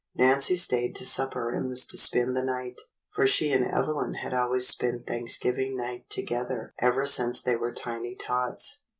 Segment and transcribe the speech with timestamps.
[0.15, 4.33] Nancy stayed to supper and was to spend the night, for she and Evelyn had
[4.33, 8.81] always spent Thanks giving night together ever since they were tiny tots.